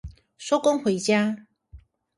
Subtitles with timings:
[0.39, 1.45] 收工回家